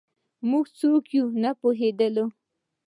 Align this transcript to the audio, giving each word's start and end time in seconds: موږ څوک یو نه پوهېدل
موږ 0.49 0.65
څوک 0.79 1.03
یو 1.17 1.27
نه 1.43 1.51
پوهېدل 1.59 2.15